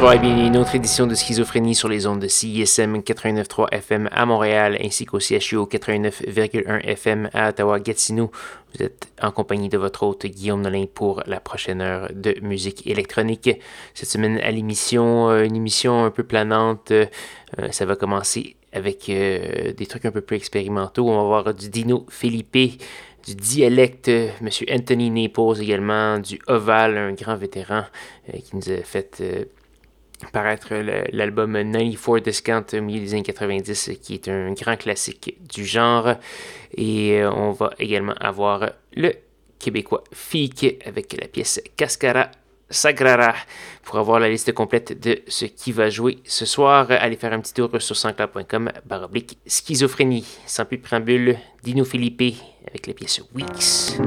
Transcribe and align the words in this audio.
Bonsoir 0.00 0.14
et 0.14 0.18
bienvenue 0.18 0.44
à 0.44 0.46
une 0.46 0.56
autre 0.56 0.74
édition 0.74 1.06
de 1.06 1.14
Schizophrénie 1.14 1.74
sur 1.74 1.86
les 1.86 2.06
ondes 2.06 2.20
de 2.20 2.26
CISM 2.26 3.00
89.3 3.00 3.68
FM 3.70 4.08
à 4.10 4.24
Montréal 4.24 4.78
ainsi 4.82 5.04
qu'au 5.04 5.18
CHU 5.18 5.56
89.1 5.58 6.80
FM 6.86 7.28
à 7.34 7.50
Ottawa-Gatineau. 7.50 8.30
Vous 8.72 8.82
êtes 8.82 9.08
en 9.20 9.30
compagnie 9.30 9.68
de 9.68 9.76
votre 9.76 10.04
hôte 10.04 10.24
Guillaume 10.24 10.62
Nolin 10.62 10.86
pour 10.86 11.22
la 11.26 11.38
prochaine 11.38 11.82
heure 11.82 12.08
de 12.14 12.34
musique 12.40 12.86
électronique. 12.86 13.50
Cette 13.92 14.08
semaine 14.08 14.38
à 14.38 14.50
l'émission, 14.50 15.28
euh, 15.28 15.44
une 15.44 15.56
émission 15.56 16.06
un 16.06 16.10
peu 16.10 16.22
planante. 16.22 16.92
Euh, 16.92 17.04
ça 17.70 17.84
va 17.84 17.94
commencer 17.94 18.56
avec 18.72 19.10
euh, 19.10 19.74
des 19.74 19.84
trucs 19.84 20.06
un 20.06 20.12
peu 20.12 20.22
plus 20.22 20.38
expérimentaux. 20.38 21.10
On 21.10 21.16
va 21.18 21.24
voir 21.24 21.54
du 21.54 21.68
Dino 21.68 22.06
Felipe 22.08 22.80
du 23.26 23.34
dialecte, 23.34 24.08
M. 24.08 24.48
Anthony 24.72 25.10
Naples 25.10 25.60
également, 25.60 26.18
du 26.18 26.38
Oval, 26.46 26.96
un 26.96 27.12
grand 27.12 27.36
vétéran 27.36 27.82
qui 28.32 28.56
nous 28.56 28.70
a 28.70 28.82
fait 28.82 29.20
paraître 30.28 30.74
l'album 31.12 31.54
94 31.54 32.22
Discount 32.22 32.64
au 32.74 32.80
milieu 32.80 33.00
des 33.00 33.14
années 33.14 33.22
90, 33.22 33.92
qui 34.02 34.14
est 34.14 34.28
un 34.28 34.52
grand 34.52 34.76
classique 34.76 35.36
du 35.48 35.64
genre. 35.64 36.14
Et 36.76 37.20
euh, 37.20 37.30
on 37.32 37.50
va 37.52 37.70
également 37.78 38.14
avoir 38.20 38.70
le 38.94 39.12
québécois 39.58 40.04
Fique 40.12 40.82
avec 40.86 41.16
la 41.20 41.28
pièce 41.28 41.60
Cascara 41.76 42.30
Sagrara. 42.70 43.34
Pour 43.82 43.98
avoir 43.98 44.20
la 44.20 44.28
liste 44.28 44.52
complète 44.52 44.98
de 45.00 45.20
ce 45.26 45.44
qui 45.44 45.72
va 45.72 45.90
jouer 45.90 46.18
ce 46.24 46.46
soir, 46.46 46.86
allez 46.90 47.16
faire 47.16 47.32
un 47.32 47.40
petit 47.40 47.54
tour 47.54 47.70
sur 47.80 47.96
sanscloud.com 47.96 48.70
baroblique 48.86 49.38
schizophrénie. 49.46 50.26
Sans 50.46 50.64
plus 50.64 50.78
de 50.78 50.82
préambule, 50.82 51.36
Dino 51.62 51.84
Philippe 51.84 52.36
avec 52.68 52.86
la 52.86 52.94
pièce 52.94 53.20
Weeks. 53.34 53.98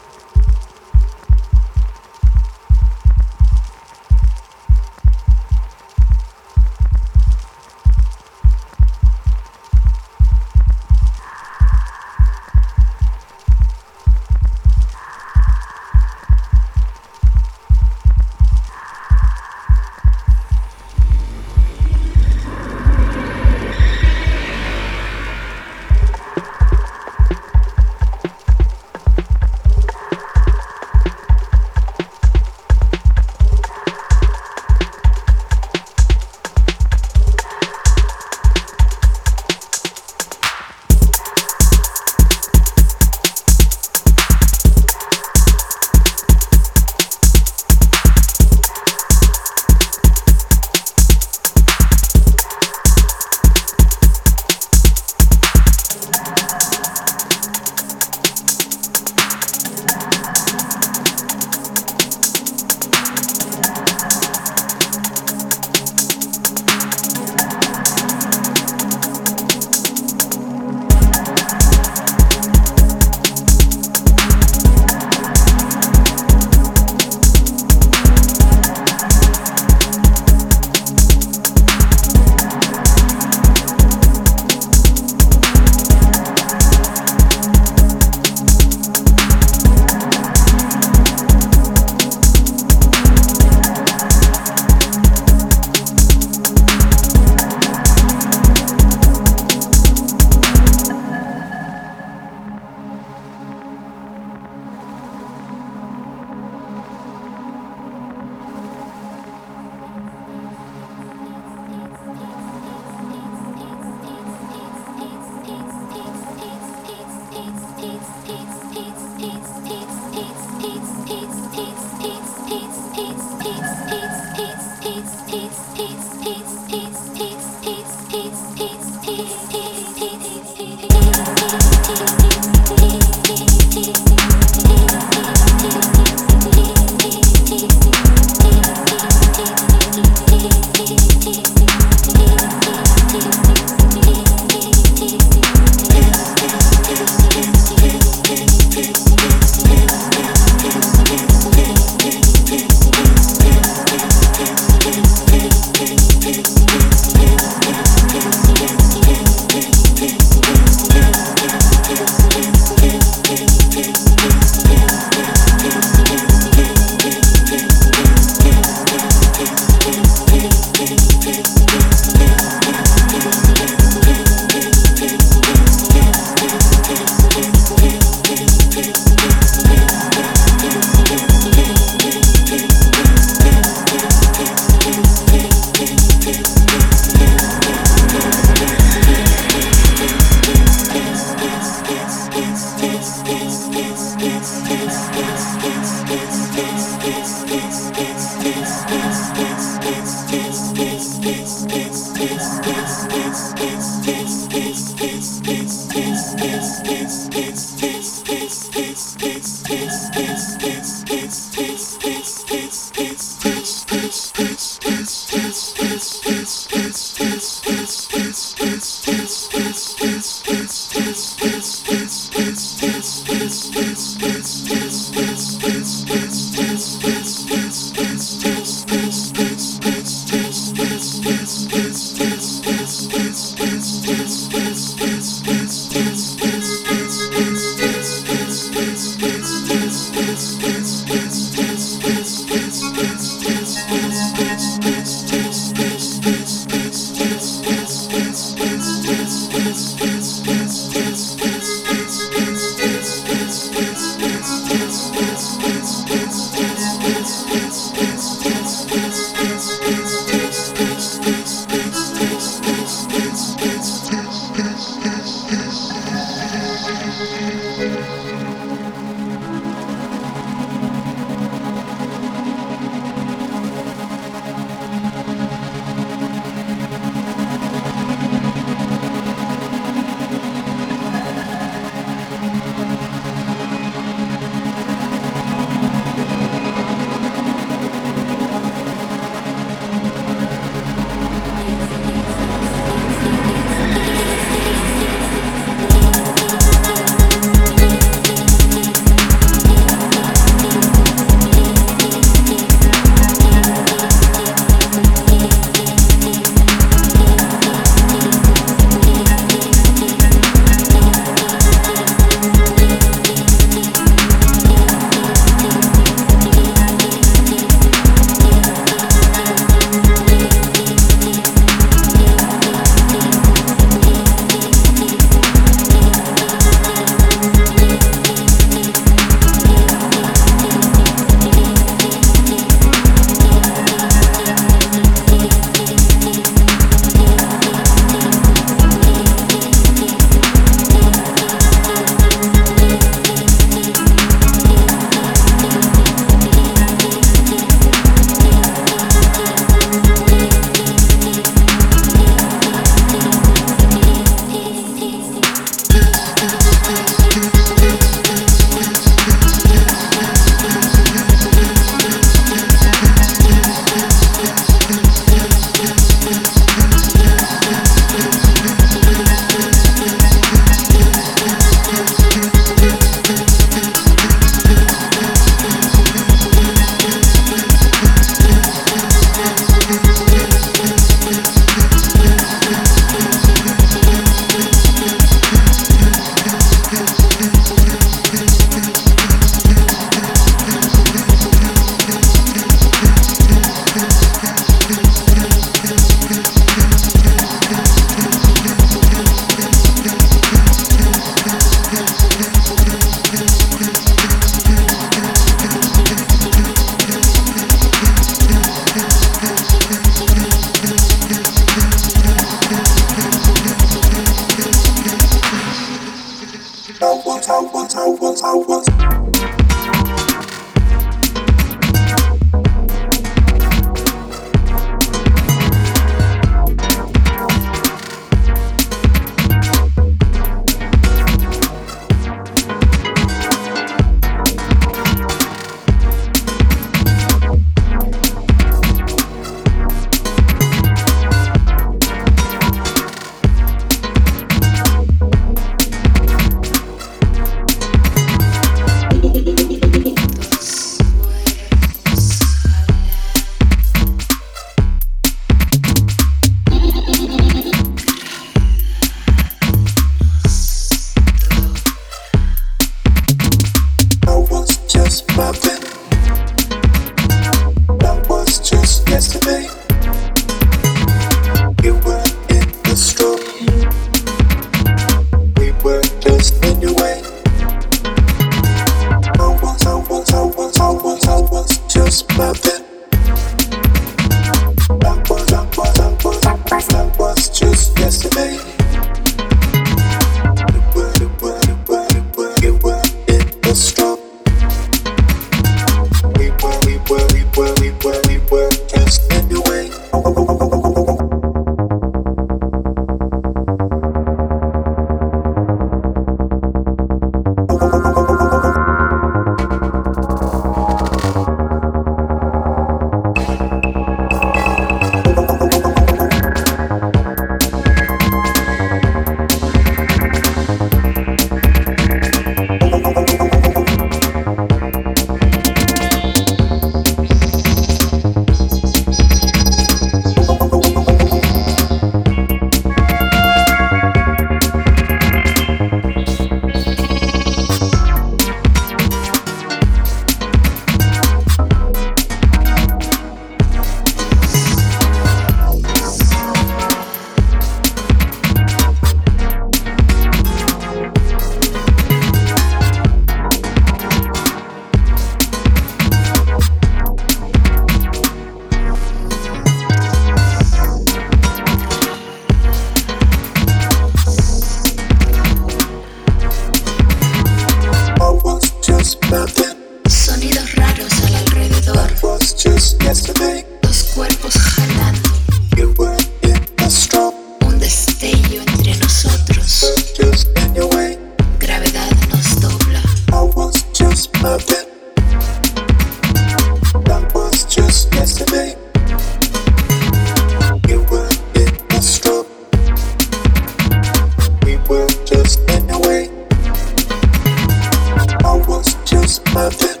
just 599.31 599.53
moved 599.53 599.81
it. 599.83 600.00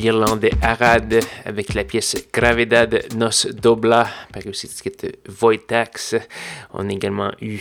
l'Irlandais 0.00 0.52
Arad 0.62 1.20
avec 1.44 1.74
la 1.74 1.84
pièce 1.84 2.16
Gravedad 2.32 3.04
Nos 3.14 3.52
Dobla, 3.52 4.08
par 4.32 4.42
aussi 4.46 4.66
l'étiquette 4.66 5.18
Voitax. 5.28 6.16
On 6.72 6.88
a 6.88 6.92
également 6.92 7.32
eu 7.42 7.60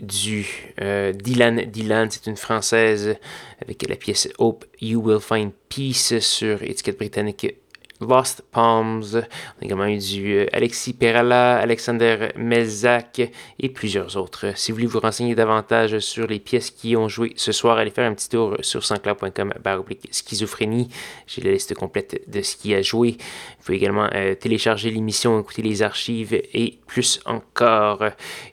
du 0.00 0.46
euh, 0.80 1.12
Dylan 1.12 1.66
Dylan, 1.66 2.10
c'est 2.10 2.26
une 2.26 2.36
française 2.36 3.16
avec 3.62 3.86
la 3.86 3.96
pièce 3.96 4.28
Hope 4.38 4.64
You 4.80 5.00
Will 5.00 5.20
Find 5.20 5.52
Peace 5.68 6.18
sur 6.20 6.62
étiquette 6.62 6.98
britannique 6.98 7.54
Lost 8.08 8.42
Palms. 8.50 9.02
On 9.14 9.62
a 9.62 9.64
également 9.64 9.86
eu 9.86 9.98
du 9.98 10.34
euh, 10.34 10.46
Alexis 10.52 10.92
Perala, 10.92 11.56
Alexander 11.56 12.28
Melzak 12.36 13.30
et 13.58 13.68
plusieurs 13.68 14.16
autres. 14.16 14.52
Si 14.56 14.70
vous 14.70 14.76
voulez 14.76 14.86
vous 14.86 15.00
renseigner 15.00 15.34
davantage 15.34 15.98
sur 15.98 16.26
les 16.26 16.38
pièces 16.38 16.70
qui 16.70 16.96
ont 16.96 17.08
joué 17.08 17.32
ce 17.36 17.52
soir, 17.52 17.78
allez 17.78 17.90
faire 17.90 18.08
un 18.08 18.14
petit 18.14 18.28
tour 18.28 18.56
sur 18.60 18.84
sanscloud.com 18.84 19.52
schizophrénie. 20.10 20.88
J'ai 21.26 21.42
la 21.42 21.52
liste 21.52 21.74
complète 21.74 22.28
de 22.28 22.42
ce 22.42 22.56
qui 22.56 22.74
a 22.74 22.82
joué. 22.82 23.16
Vous 23.58 23.64
pouvez 23.64 23.78
également 23.78 24.10
euh, 24.14 24.34
télécharger 24.34 24.90
l'émission, 24.90 25.40
écouter 25.40 25.62
les 25.62 25.80
archives 25.82 26.34
et 26.34 26.78
plus 26.86 27.20
encore. 27.24 28.04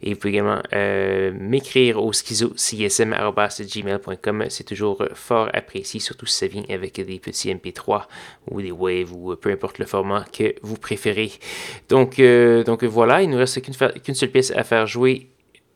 Et 0.01 0.13
vous 0.13 0.19
pouvez 0.19 0.33
également 0.33 0.61
euh, 0.73 1.33
m'écrire 1.37 2.01
au 2.03 2.13
schizocsm.gmail.com. 2.13 4.45
C'est 4.49 4.63
toujours 4.63 5.05
fort 5.13 5.49
apprécié, 5.53 5.99
surtout 5.99 6.25
si 6.25 6.37
ça 6.37 6.47
vient 6.47 6.63
avec 6.69 6.95
des 6.95 7.19
petits 7.19 7.53
MP3 7.53 8.05
ou 8.49 8.61
des 8.61 8.71
waves 8.71 9.13
ou 9.13 9.35
peu 9.41 9.51
importe 9.51 9.79
le 9.79 9.85
format 9.85 10.25
que 10.31 10.55
vous 10.61 10.77
préférez. 10.77 11.31
Donc, 11.89 12.19
euh, 12.19 12.63
donc 12.63 12.83
voilà, 12.83 13.21
il 13.21 13.29
nous 13.29 13.37
reste 13.37 13.61
qu'une 13.61 14.15
seule 14.15 14.31
pièce 14.31 14.51
à 14.51 14.63
faire 14.63 14.87
jouer 14.87 15.27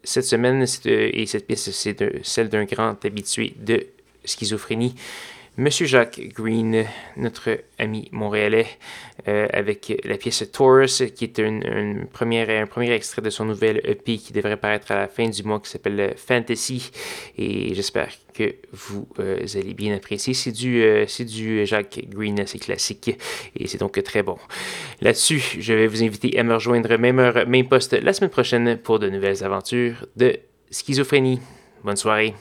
cette 0.03 0.25
semaine, 0.25 0.63
euh, 0.85 1.09
et 1.13 1.25
cette 1.25 1.47
pièce, 1.47 1.69
c'est 1.71 2.23
celle 2.23 2.49
d'un 2.49 2.65
grand 2.65 3.03
habitué 3.03 3.53
de 3.59 3.87
schizophrénie. 4.23 4.95
Monsieur 5.57 5.85
Jacques 5.85 6.19
Green, 6.33 6.83
notre 7.15 7.61
ami 7.79 8.09
montréalais, 8.11 8.67
euh, 9.29 9.47
avec 9.53 10.01
la 10.03 10.17
pièce 10.17 10.43
Taurus, 10.51 11.01
qui 11.15 11.23
est 11.23 11.39
une, 11.39 12.07
première, 12.11 12.49
un 12.49 12.67
premier 12.67 12.91
extrait 12.91 13.21
de 13.21 13.29
son 13.29 13.45
nouvel 13.45 13.79
EP 13.85 14.17
qui 14.17 14.33
devrait 14.33 14.57
paraître 14.57 14.91
à 14.91 14.95
la 14.95 15.07
fin 15.07 15.29
du 15.29 15.43
mois, 15.43 15.61
qui 15.61 15.69
s'appelle 15.69 16.13
Fantasy. 16.17 16.91
Et 17.37 17.73
j'espère 17.73 18.09
que 18.33 18.55
vous 18.73 19.07
euh, 19.19 19.45
allez 19.55 19.73
bien 19.73 19.95
apprécier. 19.95 20.33
C'est 20.33 20.51
du, 20.51 20.83
euh, 20.83 21.65
Jacques 21.65 22.01
Green 22.09 22.37
assez 22.41 22.59
classique 22.59 23.17
et 23.55 23.67
c'est 23.69 23.77
donc 23.77 24.03
très 24.03 24.23
bon. 24.23 24.37
Là-dessus, 24.99 25.41
je 25.57 25.73
vais 25.73 25.87
vous 25.87 26.03
inviter 26.03 26.37
à 26.37 26.43
me 26.43 26.53
rejoindre 26.55 26.97
même 26.97 27.19
heure, 27.19 27.47
même 27.47 27.69
poste 27.69 27.93
la 27.93 28.11
semaine 28.11 28.29
prochaine 28.29 28.77
pour 28.77 28.99
de 28.99 29.09
nouvelles 29.09 29.41
aventures 29.41 30.05
de 30.17 30.37
schizophrénie. 30.69 31.39
Bonne 31.81 31.95
soirée. 31.95 32.33